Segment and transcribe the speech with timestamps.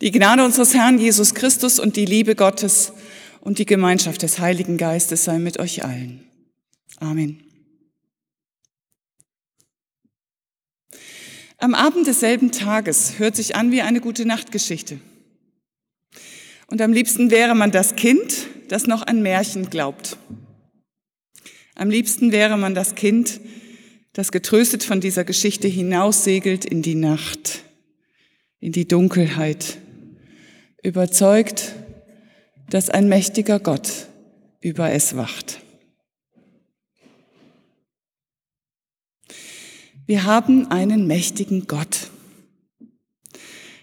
[0.00, 2.94] Die Gnade unseres Herrn Jesus Christus und die Liebe Gottes
[3.42, 6.24] und die Gemeinschaft des Heiligen Geistes sei mit euch allen.
[6.96, 7.42] Amen.
[11.58, 14.98] Am Abend desselben Tages hört sich an wie eine gute Nachtgeschichte.
[16.68, 20.16] Und am liebsten wäre man das Kind, das noch an Märchen glaubt.
[21.74, 23.40] Am liebsten wäre man das Kind,
[24.14, 27.64] das getröstet von dieser Geschichte hinaussegelt in die Nacht,
[28.60, 29.79] in die Dunkelheit,
[30.82, 31.74] überzeugt,
[32.68, 34.08] dass ein mächtiger Gott
[34.60, 35.60] über es wacht.
[40.06, 42.10] Wir haben einen mächtigen Gott.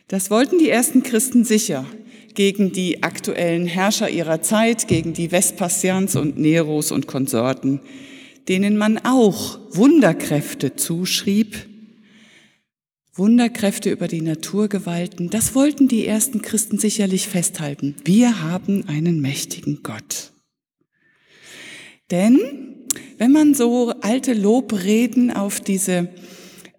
[0.08, 1.86] Das wollten die ersten Christen sicher
[2.34, 7.82] gegen die aktuellen Herrscher ihrer Zeit, gegen die Vespasians und Neros und Konsorten,
[8.48, 11.68] denen man auch Wunderkräfte zuschrieb,
[13.18, 17.96] Wunderkräfte über die Naturgewalten, das wollten die ersten Christen sicherlich festhalten.
[18.06, 20.32] Wir haben einen mächtigen Gott.
[22.12, 22.40] Denn
[23.18, 26.10] wenn man so alte Lobreden auf diese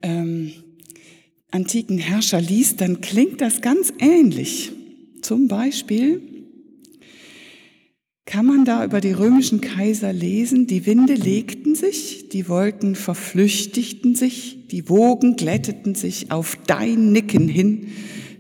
[0.03, 0.53] ähm,
[1.51, 4.73] antiken Herrscher liest, dann klingt das ganz ähnlich.
[5.23, 6.38] Zum Beispiel
[8.29, 14.15] kann man da über die römischen Kaiser lesen, die Winde legten sich, die Wolken verflüchtigten
[14.15, 17.91] sich, die Wogen glätteten sich, auf dein Nicken hin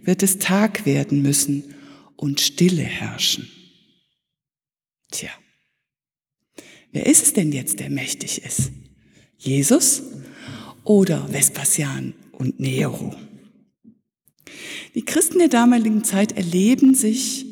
[0.02, 1.74] wird es Tag werden müssen
[2.16, 3.48] und Stille herrschen.
[5.10, 5.30] Tja,
[6.92, 8.70] wer ist es denn jetzt, der mächtig ist?
[9.38, 10.02] Jesus
[10.84, 13.16] oder Vespasian und Nero?
[14.94, 17.46] Die Christen der damaligen Zeit erleben sich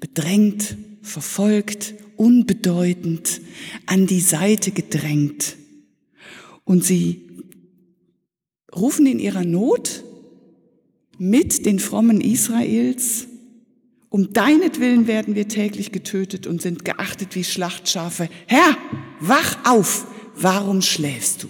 [0.00, 0.76] bedrängt
[1.08, 3.40] verfolgt, unbedeutend,
[3.86, 5.56] an die Seite gedrängt.
[6.64, 7.22] Und sie
[8.74, 10.04] rufen in ihrer Not
[11.18, 13.26] mit den frommen Israels,
[14.10, 18.28] um deinetwillen werden wir täglich getötet und sind geachtet wie Schlachtschafe.
[18.46, 18.76] Herr,
[19.20, 21.48] wach auf, warum schläfst du?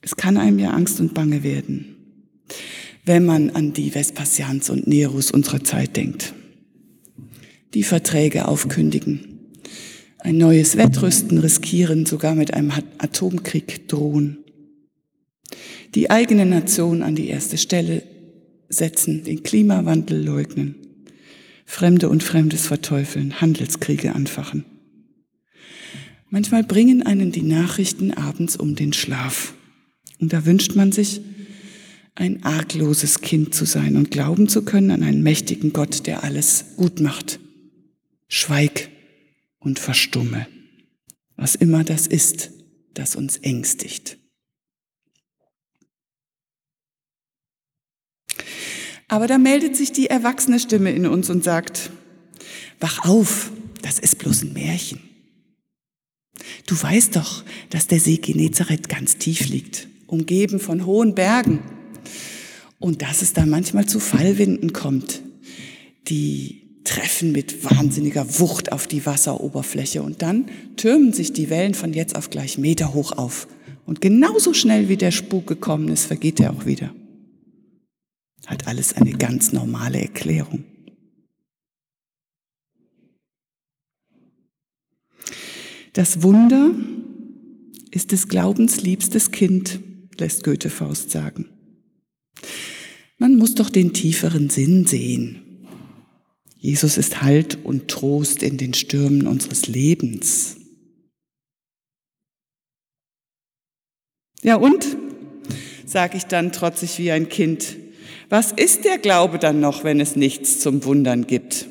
[0.00, 1.93] Es kann einem ja Angst und Bange werden
[3.04, 6.34] wenn man an die Vespasians und Neros unserer Zeit denkt.
[7.74, 9.40] Die Verträge aufkündigen,
[10.18, 14.38] ein neues Wettrüsten riskieren, sogar mit einem Atomkrieg drohen.
[15.94, 18.02] Die eigene Nation an die erste Stelle
[18.68, 20.76] setzen, den Klimawandel leugnen,
[21.66, 24.64] Fremde und Fremdes verteufeln, Handelskriege anfachen.
[26.30, 29.54] Manchmal bringen einen die Nachrichten abends um den Schlaf.
[30.20, 31.20] Und da wünscht man sich,
[32.14, 36.76] ein argloses Kind zu sein und glauben zu können an einen mächtigen Gott, der alles
[36.76, 37.40] gut macht.
[38.28, 38.88] Schweig
[39.58, 40.46] und verstumme,
[41.36, 42.50] was immer das ist,
[42.94, 44.18] das uns ängstigt.
[49.08, 51.90] Aber da meldet sich die erwachsene Stimme in uns und sagt,
[52.80, 53.50] wach auf,
[53.82, 55.00] das ist bloß ein Märchen.
[56.66, 61.62] Du weißt doch, dass der See Genezareth ganz tief liegt, umgeben von hohen Bergen
[62.78, 65.22] und dass es da manchmal zu Fallwinden kommt,
[66.08, 71.92] die treffen mit wahnsinniger Wucht auf die Wasseroberfläche und dann türmen sich die Wellen von
[71.94, 73.48] jetzt auf gleich Meter hoch auf.
[73.86, 76.94] Und genauso schnell wie der Spuk gekommen ist, vergeht er auch wieder.
[78.46, 80.64] Hat alles eine ganz normale Erklärung.
[85.94, 86.72] Das Wunder
[87.90, 89.80] ist des Glaubens liebstes Kind,
[90.18, 91.48] lässt Goethe Faust sagen.
[93.18, 95.40] Man muss doch den tieferen Sinn sehen.
[96.58, 100.56] Jesus ist Halt und Trost in den Stürmen unseres Lebens.
[104.42, 104.96] Ja und,
[105.84, 107.76] sage ich dann trotzig wie ein Kind,
[108.28, 111.68] was ist der Glaube dann noch, wenn es nichts zum Wundern gibt?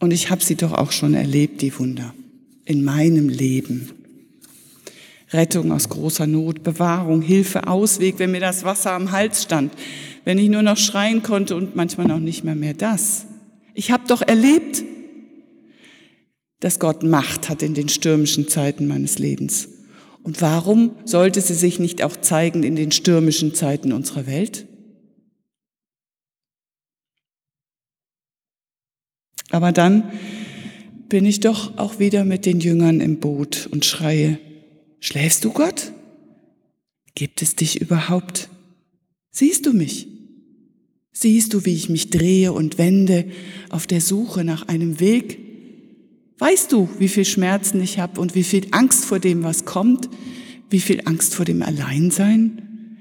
[0.00, 2.14] Und ich habe sie doch auch schon erlebt, die Wunder,
[2.64, 3.90] in meinem Leben.
[5.32, 9.72] Rettung aus großer Not, Bewahrung, Hilfe, Ausweg, wenn mir das Wasser am Hals stand,
[10.24, 13.26] wenn ich nur noch schreien konnte und manchmal auch nicht mehr mehr das.
[13.74, 14.84] Ich habe doch erlebt,
[16.60, 19.68] dass Gott Macht hat in den stürmischen Zeiten meines Lebens.
[20.22, 24.66] Und warum sollte sie sich nicht auch zeigen in den stürmischen Zeiten unserer Welt?
[29.50, 30.10] Aber dann
[31.08, 34.38] bin ich doch auch wieder mit den Jüngern im Boot und schreie,
[35.00, 35.92] Schläfst du Gott?
[37.14, 38.48] Gibt es dich überhaupt?
[39.30, 40.08] Siehst du mich?
[41.12, 43.30] Siehst du, wie ich mich drehe und wende
[43.70, 45.38] auf der Suche nach einem Weg?
[46.38, 50.10] Weißt du, wie viel Schmerzen ich habe und wie viel Angst vor dem, was kommt?
[50.68, 52.98] Wie viel Angst vor dem Alleinsein?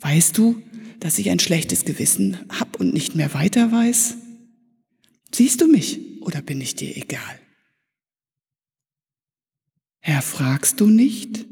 [0.00, 0.60] Weißt du,
[0.98, 4.16] dass ich ein schlechtes Gewissen hab und nicht mehr weiter weiß?
[5.34, 7.39] Siehst du mich oder bin ich dir egal?
[10.00, 11.46] Herr, fragst du nicht?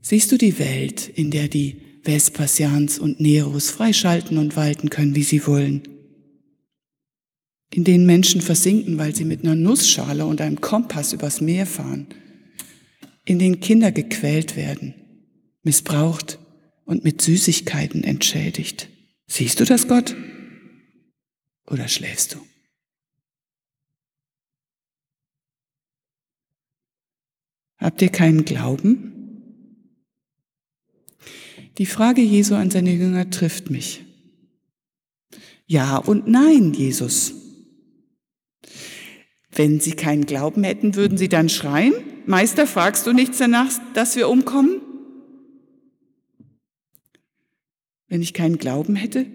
[0.00, 5.22] Siehst du die Welt, in der die Vespasians und Neros freischalten und walten können, wie
[5.22, 5.82] sie wollen?
[7.72, 12.08] In denen Menschen versinken, weil sie mit einer Nussschale und einem Kompass übers Meer fahren?
[13.24, 14.94] In denen Kinder gequält werden,
[15.62, 16.38] missbraucht
[16.84, 18.88] und mit Süßigkeiten entschädigt?
[19.26, 20.14] Siehst du das, Gott?
[21.70, 22.51] Oder schläfst du?
[27.82, 29.12] Habt ihr keinen Glauben?
[31.78, 34.04] Die Frage Jesu an seine Jünger trifft mich.
[35.66, 37.34] Ja und nein, Jesus.
[39.50, 41.92] Wenn sie keinen Glauben hätten, würden sie dann schreien?
[42.24, 44.80] Meister, fragst du nichts danach, dass wir umkommen?
[48.06, 49.26] Wenn ich keinen Glauben hätte,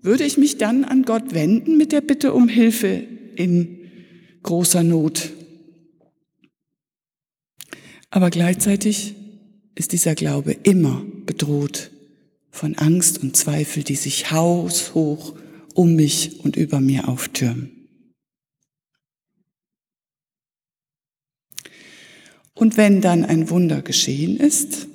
[0.00, 3.80] würde ich mich dann an Gott wenden mit der Bitte um Hilfe in
[4.42, 5.35] großer Not.
[8.10, 9.14] Aber gleichzeitig
[9.74, 11.90] ist dieser Glaube immer bedroht
[12.50, 15.34] von Angst und Zweifel, die sich haushoch
[15.74, 17.70] um mich und über mir auftürmen.
[22.54, 24.88] Und wenn dann ein Wunder geschehen ist,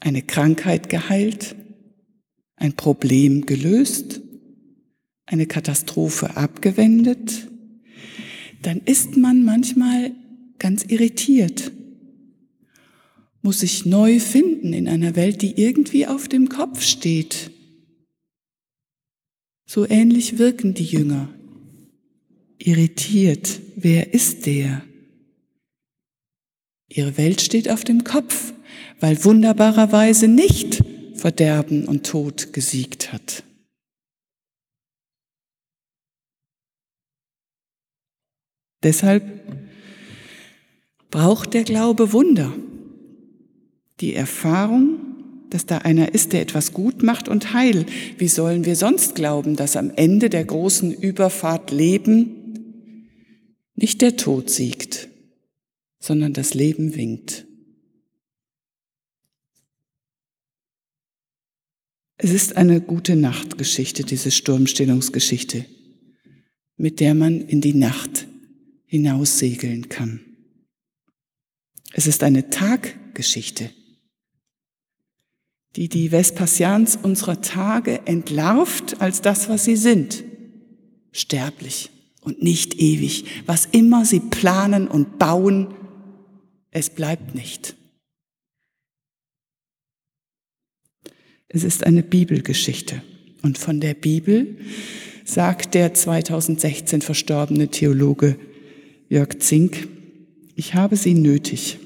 [0.00, 1.54] eine Krankheit geheilt,
[2.56, 4.22] ein Problem gelöst,
[5.26, 7.48] eine Katastrophe abgewendet,
[8.62, 10.12] dann ist man manchmal
[10.58, 11.72] ganz irritiert
[13.44, 17.50] muss sich neu finden in einer Welt, die irgendwie auf dem Kopf steht.
[19.66, 21.28] So ähnlich wirken die Jünger.
[22.56, 24.82] Irritiert, wer ist der?
[26.88, 28.54] Ihre Welt steht auf dem Kopf,
[28.98, 30.82] weil wunderbarerweise nicht
[31.14, 33.44] Verderben und Tod gesiegt hat.
[38.82, 39.22] Deshalb
[41.14, 42.52] braucht der Glaube Wunder
[44.00, 44.98] die Erfahrung,
[45.48, 47.86] dass da einer ist, der etwas gut macht und heil.
[48.18, 52.98] Wie sollen wir sonst glauben, dass am Ende der großen Überfahrt Leben
[53.76, 55.08] nicht der Tod siegt,
[56.00, 57.46] sondern das Leben winkt?
[62.16, 65.64] Es ist eine gute Nachtgeschichte, diese Sturmstillungsgeschichte,
[66.76, 68.26] mit der man in die Nacht
[68.86, 70.33] hinaussegeln kann.
[71.96, 73.70] Es ist eine Taggeschichte,
[75.76, 80.24] die die Vespasians unserer Tage entlarvt als das, was sie sind,
[81.12, 83.26] sterblich und nicht ewig.
[83.46, 85.72] Was immer sie planen und bauen,
[86.72, 87.76] es bleibt nicht.
[91.46, 93.02] Es ist eine Bibelgeschichte
[93.42, 94.58] und von der Bibel
[95.24, 98.36] sagt der 2016 verstorbene Theologe
[99.08, 99.86] Jörg Zink,
[100.56, 101.78] ich habe sie nötig,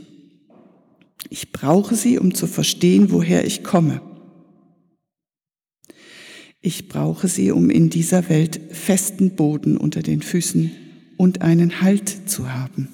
[1.30, 4.00] ich brauche sie, um zu verstehen, woher ich komme.
[6.60, 10.70] Ich brauche sie, um in dieser Welt festen Boden unter den Füßen
[11.16, 12.88] und einen Halt zu haben.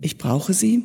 [0.00, 0.82] Ich brauche sie,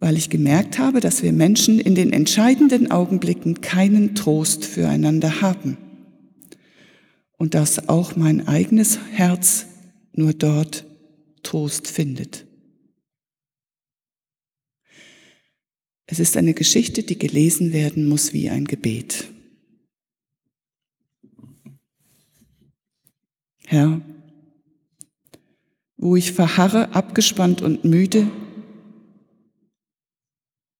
[0.00, 5.76] weil ich gemerkt habe, dass wir Menschen in den entscheidenden Augenblicken keinen Trost füreinander haben
[7.36, 9.66] und dass auch mein eigenes Herz
[10.12, 10.84] nur dort
[11.44, 12.47] Trost findet.
[16.10, 19.30] Es ist eine Geschichte, die gelesen werden muss wie ein Gebet.
[23.66, 24.00] Herr,
[25.98, 28.30] wo ich verharre, abgespannt und müde,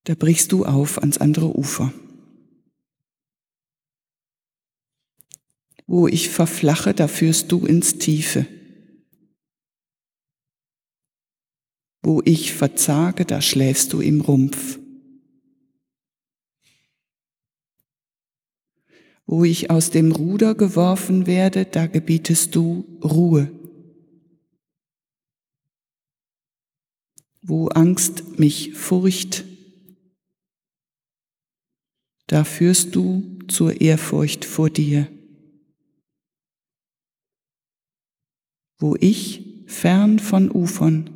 [0.04, 1.92] da brichst du auf ans andere Ufer.
[5.86, 8.46] Wo ich verflache, da führst du ins Tiefe.
[12.00, 14.77] Wo ich verzage, da schläfst du im Rumpf.
[19.30, 23.52] Wo ich aus dem Ruder geworfen werde, da gebietest du Ruhe.
[27.42, 29.44] Wo Angst mich furcht,
[32.26, 35.08] da führst du zur Ehrfurcht vor dir.
[38.78, 41.10] Wo ich fern von Ufern,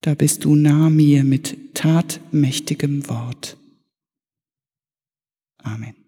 [0.00, 3.56] da bist du nah mir mit tatmächtigem Wort.
[5.58, 6.07] Amen.